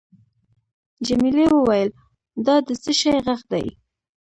[1.05, 1.89] جميلې وويل::
[2.45, 3.65] دا د څه شي ږغ دی؟